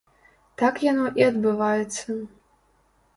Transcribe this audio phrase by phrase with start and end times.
[0.61, 2.17] Так яно і адбываецца.